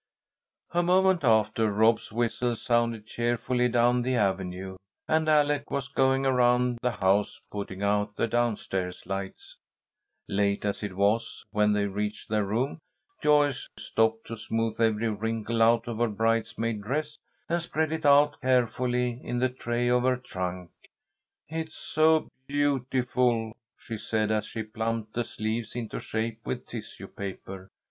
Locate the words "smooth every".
14.37-15.09